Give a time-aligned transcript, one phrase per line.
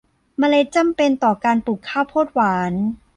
[0.37, 2.73] เมล็ดจำเป็นต่อการปลูกข้าวโพดหวาน